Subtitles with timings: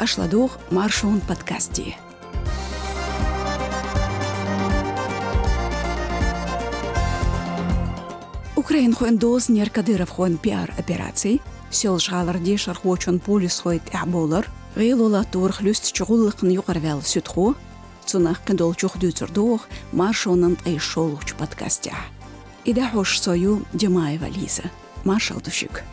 [0.00, 1.96] ашладух маршон подкасти.
[8.56, 14.48] Украин хоен доз нер Кадыров хоен пиар операций, сел жгалар дешар хочон полис хоет әболар,
[14.74, 17.56] ғейлола турх люст чугуллықын юқарвел сүтху,
[18.06, 21.94] цунах кендол чух дюцердох маршонын айшолуч подкастя.
[22.64, 24.64] Ида хош сою Димаева Лиза.
[25.04, 25.84] Маршал Душик.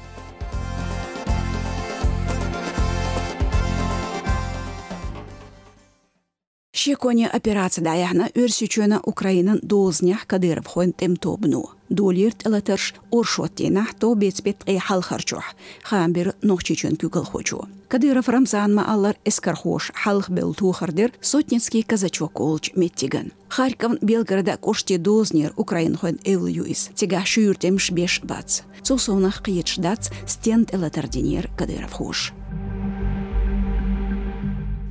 [6.87, 11.71] Шеконе операция даяхна өрсүчөна Украинан дознях Кадыров хойн темтобну.
[11.89, 15.43] Долирт элатерш оршоттена то бецбет эй халхарчух.
[15.83, 17.67] Хамбер нохчичөн күгэл хочу.
[17.91, 23.33] Кадыров Рамзан ма аллар эскархош халх бел тухардер сотницкий казачок олч меттиган.
[23.49, 26.91] Харьков Белгорода кошти дознер Украин хойн эвл юис.
[26.95, 28.61] Тега шуюртем шбеш бац.
[28.81, 32.31] Цусонах киет ждац стент элатардинер Кадыров хош.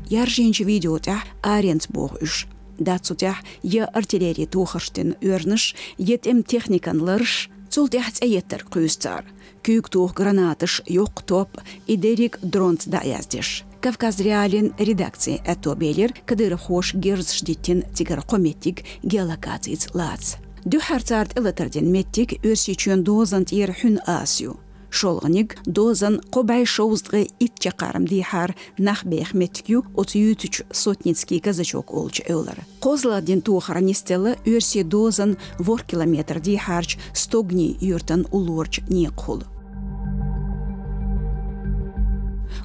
[0.09, 2.47] Яржинче видеотя Аренсбог үш.
[2.79, 9.27] Датсутя я артиллерия тухарштын өрныш, етем техникан лырш, Цул тяхц әйеттер күйістар.
[9.67, 13.65] Күйік тух гранатыш, йоқ топ, идерик дронт да яздеш.
[13.84, 20.37] Кавказ реалин редакция әтобелер Кадыров хош герзшдиттен тигар қометтик геолокациец лац.
[20.65, 24.57] Дюхарцарт элатарден меттик өрсичен дозант ер хүн асю.
[24.91, 32.59] Шолғаник дозан қобай шоуздғы итче қарым дихар нах бех меткю отютуч сотницкий казачок олч эулар.
[32.81, 39.45] Қозладен тухара нестелы өрсе дозан вор километр дихарч стогни юртан улорч не қол.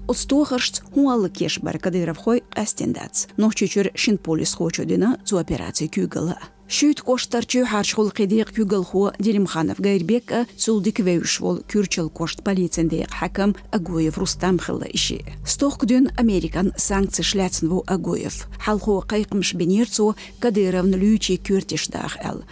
[0.08, 3.28] Отстохаршт хуалы кеш бар Кадыров хой астендац.
[3.38, 6.38] Нохчучур шин полис хочудина цу операция кюгала.
[6.72, 14.56] Шүйт коштарчы қидиқ күгіл ху Делимханов Гайрбек цулдик веушвол күрчіл кошт полицендейq хакам Агуев Рустам
[14.56, 15.20] хылы іші.
[15.44, 18.48] Стоқ күдін Американ санкций шляцын ву Агуев.
[18.64, 22.48] Халху қайқымш бенерцу Кадыровны лючи күртештақ әл.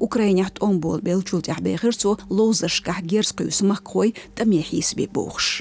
[0.00, 5.60] Украинят он бол бел чултях бейхірцу лозышках герскүйс маққой тамехис бе боғш.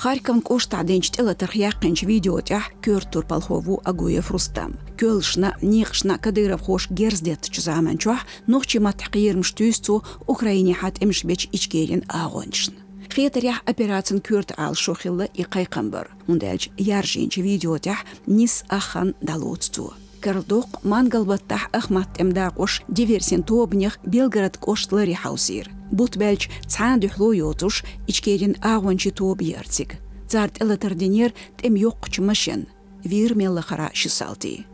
[0.00, 4.80] Харьков кошт аденч тела тархяқинч видеотях кёртур полхову Агуев Рустам.
[5.00, 12.74] Кёлшна, нихшна Кадыров хош герздет чузамен чуах, нохчи матхқирмш тюсту Украине хат эмшбеч ичгерин агоншн.
[13.08, 16.08] Хетарях операцин кюрт ал шохилла и қайқамбар.
[16.28, 19.94] Ундельч яржинч видеотях нис ахан далуцту.
[20.20, 25.70] Кардоқ мангалбаттах ахмат эмдақош диверсин тобнях Белгород коштлари хаусир.
[25.90, 29.96] Бут бәлч цаан дюхлу йотуш ичкерин агончи тоб ярцик.
[30.28, 32.66] Зарт элатардинер тем йоқчы машин.
[33.02, 34.66] Вир меллахара шисалти.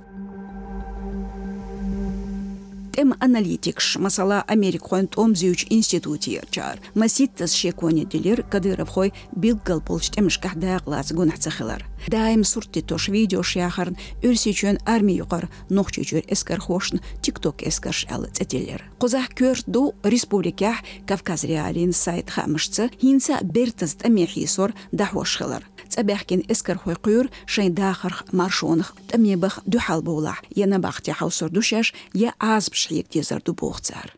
[2.96, 6.80] Тем аналитикш масала Америк хойн томзюч институт ерчар.
[6.94, 11.84] Маситтас шеконе дилер Кадыров хой билгал полч темш кахда глаз гунахцахилар.
[12.08, 18.82] Дайм сурти тош видео шяхарн өрсичөн армия юқар нохчучөр эскар хошн тикток эскар шалы цетелер.
[18.98, 25.64] Козах көрду республика Кавказ реалин сайт хамышцы хинса бертас тамехисор дахвошхилар.
[25.88, 30.36] цабяхкин эскар хой куюр шайн дахарх маршонах тамебах духал бола.
[30.50, 34.14] Яна бахти хаусор душаш я аз бшхик тезар дубохцар.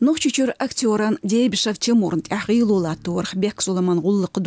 [0.00, 4.38] Нохчучур актеран дейбшав Тимурн тахилула торх бек Сулайман гуллык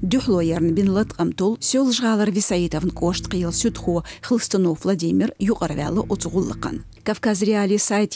[0.00, 6.84] дюхло ярн бин латкам тол сел жгалар Висаитовн кошт кыйыл сүтху Хлыстанов Владимир югарвалы отугуллыкан.
[7.04, 8.14] Кавказ реали сайт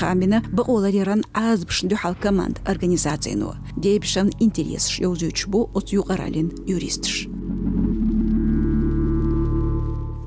[0.00, 3.56] хамина баолариран аз бшн дюхал команд организацияну.
[3.76, 7.33] Дейбшан интерес шьозуч бу от югаралин юристш.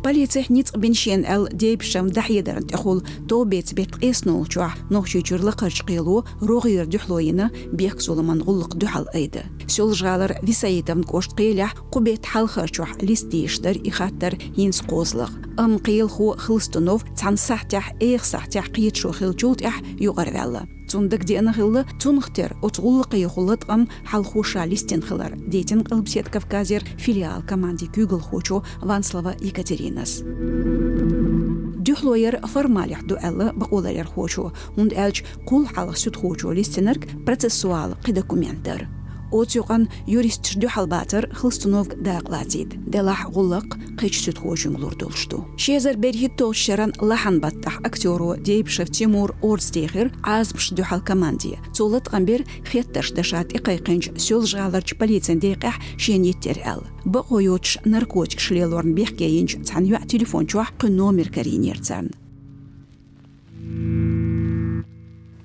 [0.07, 6.25] Полиция ниц беншен эл дейбшам дахьедер тахул то бет бет эснол чуа нохчу чурлы кырчкылу
[6.39, 9.43] рогыр дюхлоина бек Сулайман гуллык дюхал айды.
[9.67, 15.31] Сел жгалар висаитам кошт кыйля кубет халхар чуа листиштер ихаттар хинс козлык.
[15.57, 19.75] Ам кыйл ху хлыстунов цансахтях эйх сахтях кыйт шу хилчултях
[20.87, 22.55] Цундык дена хыллы цунхтер
[23.11, 25.35] кыйхулат ам халхуша листен хылар.
[25.35, 30.21] Дейтин кылбсет Кавказер филиал команди күгл хочу Ванслава Екатеринас.
[31.87, 34.53] Дюхлоер формалях дуэллы бақуларер хочу.
[34.77, 38.87] Унд элч кул халах сүт хочу листенерк процессуал документер.
[39.31, 42.69] Оцюган юрист жду халбатыр хлыстунов дaqlатид.
[42.89, 45.45] Делах гуллык кыч сүт хочун лурдулшту.
[45.57, 51.59] Шезер берхит толшеран лахан баттах актеру Дейбшев Тимур Орстехер азбш дюхал команди.
[51.73, 56.83] Цулат гамбер хетташ дашат иқайқинч сёл жаларч полициян дейқах шен еттер әл.
[57.05, 61.79] Бақойоч наркотик шлелорн бехкейинч цан юа телефон чуах номер каринер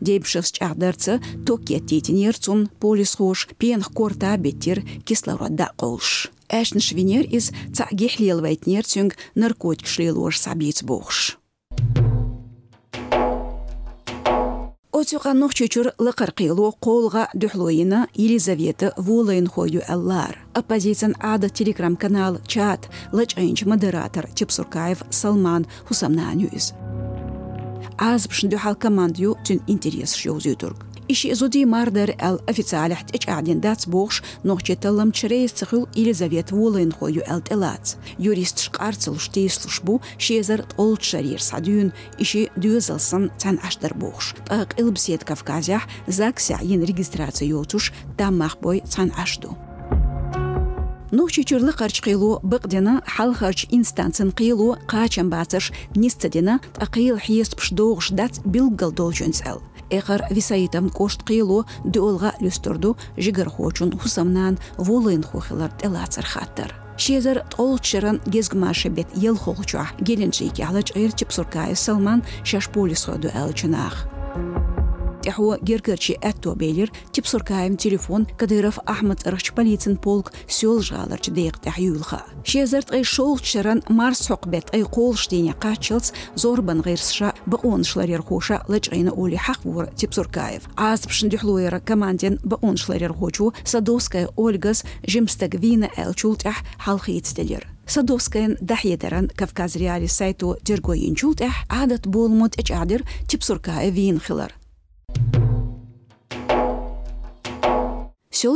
[0.03, 0.13] царн.
[0.13, 6.31] Дебшевс чахдырцы токеттитинер цун полис хош пенх корта беттер кислородда қолш.
[6.49, 10.83] Әшніш венер из цагехлелвайтнер цюнг наркотик шлелуш сабиц
[15.35, 20.37] нұқ чүчір лықыр қилу қолға дүхлойына Елизавета Волайн хою әллар.
[20.55, 26.75] Оппозициян ады телеграм-канал чат лычайынч модератор Чепсуркаев Салман Хусамнанюз.
[27.99, 30.87] Аз бшын дюхал командю тюн интерес шоу зютург.
[31.09, 36.93] Иши зуди мардер эл официаль хтич адин дац бохш нохче талам чрейс цихил Елизавет Волын
[36.93, 37.97] хою эл телац.
[38.19, 44.35] Юрист шкарцел штей службу шезер олд шарир садюн иши дюзелсон цан аштар бохш.
[44.47, 48.83] Так илбсет Кавказях закся ин регистрация йолчуш там махбой
[51.13, 58.13] нухчи қарч қилу бұқ дені хал қарч инстанцин қачан басыш батыш нистедена акыл хиест пшдоғыш
[58.17, 59.61] дац билгал должен сәл.
[59.91, 68.21] эхар висаитам кошт қиылу дуолга люстурду жігір хочун хусамнан волын хохилар телацар хаттар Шезер толчеран
[68.27, 69.89] гезгмаше бет ел холчуа.
[69.99, 72.95] Геленчейки алыч айыр суркаев салман шашполи
[73.35, 74.12] элчинах
[75.23, 81.59] тяху гергерчи әтту бейлер, тип суркаем телефон, кадыров Ахмад рахч полицин полк, сел жаларч дейк
[81.61, 82.25] тяхюлха.
[82.45, 88.65] Шезерт ай шол чаран марс сокбет ай кол штене Качелц, зорбан гайрсша баон шларер хоша
[88.69, 90.69] лачайна оли хахвур тип суркаев.
[90.77, 97.69] Аз пшндюхлуера команден баон шларер хочу, садовская Ольгас, жимстагвина элчултях халхейцделер.
[97.87, 104.55] Садовскаян дахьетеран Кавказ реали сайту дергоинчултях адат болмут эчадер тип суркаев винхилар.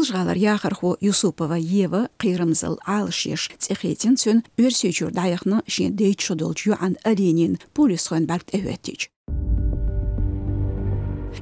[0.08, 5.92] Жғалар яқырху Юсупова Ева қиырымзыл алшеш цехетин цөн өрсөчүр даяқны шен
[6.64, 9.10] юан аренин полис хон бәлт әвәттич.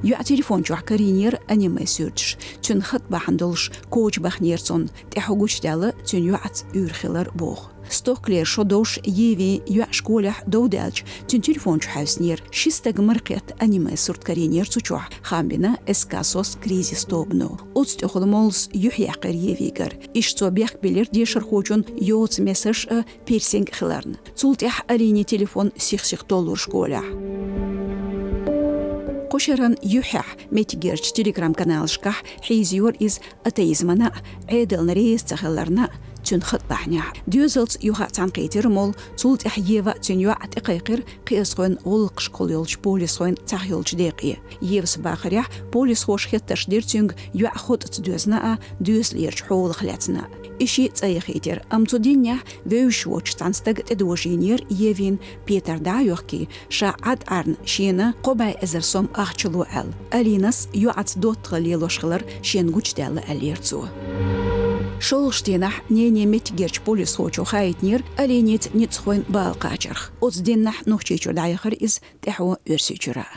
[0.03, 6.65] Юа телефон чуах каринер аниме сөртш, цөн хат бахандолш коуч бахнерсон, тэхугуч далы цөн юат
[6.75, 14.24] үрхилар бог ستوكلير شودوش ييفي يوع شكولح دودالج تن تليفون حوسنير شيستاق مرقيت أنيما سورت
[14.24, 21.84] كارينير تشوح خامبنا اسكاسوس كريزيس توبنو اوتست اخلمولس يحيى قريفيكر اشتو بيخ بلير ديشر خوجون
[22.02, 27.04] يوتس مسج بيرسينغ خلارن تولتح أريني تليفون سيخ سيخ دولار شكولح
[29.30, 34.12] قشرا يحح ميتجيرش تليجرام كانال شكح حيزيور إز أتيزمنا
[34.48, 35.88] عيدل نريس تخلرنا
[36.25, 37.05] чүн хыттахня.
[37.27, 43.93] Дюзелс юха цанкетер мол цул тахьева чүнюа атиқайқир қиысқойын ол қышқол елч полисқойын цах елч
[43.93, 44.39] деқи.
[44.61, 50.27] Евс бахаря полис хош хетташ дерчүнг юа хот цдюзна а дюзлерч хоул хлятна.
[50.57, 58.13] Иши цайхетер амцудиння веуш воч цанстаг тедвожинер евин Петер да юхки ша ад арн шина
[58.23, 59.91] қобай әзірсом ақчылу ал.
[60.11, 64.34] Алинас юа ацдот қылелошқылар шенгучдәлі әлерцуы.
[65.07, 70.11] Шолштенах не немет герч полис хочу хайтнир, аленет ницхойн бал качарх.
[70.19, 73.27] Оцденнах нухчечу дайхар из теху өрсючура.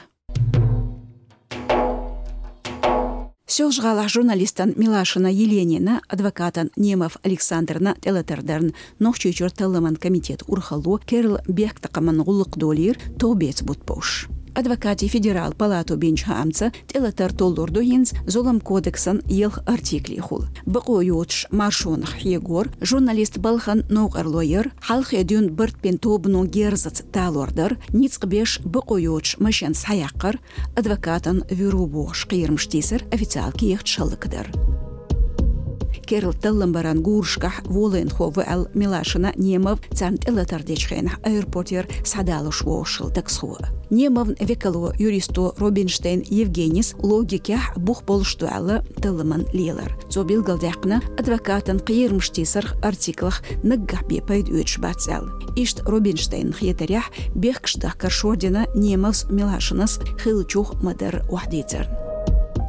[3.47, 12.57] Сёлжғала журналистан Милашина Еленина, адвокатан Немов Александрна Телетердерн, нохчечур Телеман комитет Урхалу, Керл Бехтакаман Гулық
[12.57, 14.29] Долир, Тобец Бутпош
[14.59, 20.45] адвокати федерал палату бенч хамца телатар толдорду хинз золом кодексан елх артикли хул.
[20.67, 28.27] Бақо йотш маршон хьегор, журналист Балхан Ноғарлойер, халх едюн бірт пен тобну герзат талордар, ницқ
[28.27, 30.41] беш бақо йотш машен саяққар,
[30.75, 34.51] адвокатан вирубу шқирмштисер официал киехт шалықдар.
[36.09, 36.33] Керл
[36.73, 43.59] баран гуршках волын ховы ал милашына немов цант элатардечхен аэропортер садалыш вошыл таксхуы.
[43.91, 49.99] Немов векалу юристу Робинштейн Евгенис логиках бух болуштуалы тылымын лилар.
[50.09, 55.29] Зобил галдяқна адвокатын қиырмыштисыр артиклах наггах бепайд өч бацал.
[55.57, 62.08] Ишт Робинштейн хиетарях бехкштах каршордина немовс милашынас хылчух мадыр ухдицерн.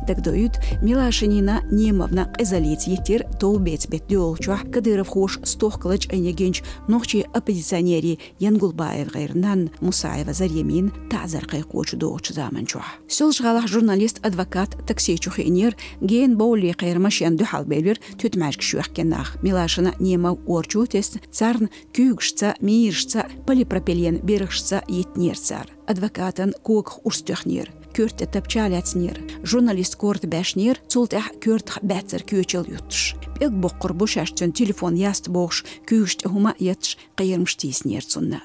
[0.10, 9.14] Тагдоют Милашинина Немовна Эзалиц етер толбец бет дёлчуах Кадыров хош стохкалыч айнегенч нохчи оппозиционери Янгулбаев
[9.14, 12.98] гайрнан Мусаева Зарьямин тазар кайкоч доч заманчуах.
[13.08, 20.88] Сёлжгалах журналист адвокат таксичух инер ген боули кайрмаш янду халбелер түтмәшк шуахкеннах Милашина Немов орчу
[20.88, 25.38] тест царн күйгшца миршца полипропилен берышца етнер
[25.86, 29.18] Адвокатан кок устөхнер көрт тапчалятснер.
[29.44, 33.16] Журналист корт бәшнер, цултах көрт бәтсер күйчел юттш.
[33.40, 38.44] Бек боққыр бушаштын телефон яст боғш, күйшт хума етш, қиырмш тиснер цунна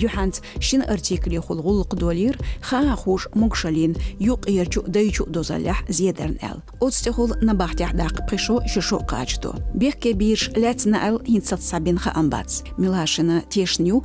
[0.00, 1.38] юханц шин артикли
[2.96, 3.96] хуш мукшалин
[8.66, 9.00] шишо.
[9.74, 10.50] Бехке бирш
[11.98, 12.62] ха амбац.
[12.78, 14.02] Милашина тешню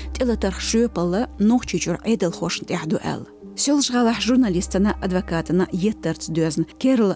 [4.20, 6.28] журналистана адвокатына еттарц
[6.78, 7.16] керл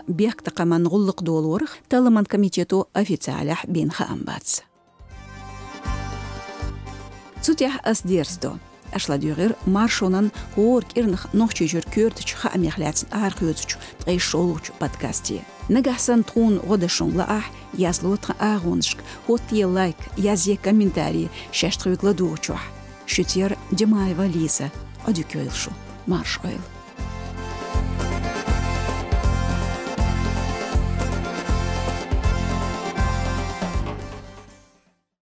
[8.93, 15.41] Ашладюгер маршонан хор кирнах нохчижур кёртч ха амяхляцн архёцч тайшолуч подкасти.
[15.69, 22.61] Нагасан тун годашон лаах язлотха агоншк хотье лайк язье комментарий шаштрыгладучух.
[23.05, 24.71] Шутер Демаева Лиза.
[25.05, 25.71] Одюкёйлшу.
[26.05, 26.61] Марш Ойл.